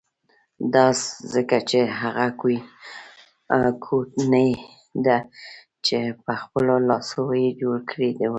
[0.73, 0.85] دا
[1.33, 2.27] ځکه چې هغه
[3.85, 4.51] کوټنۍ
[5.05, 5.17] ده
[5.85, 8.27] چې په خپلو لاسو یې جوړه کړې وه.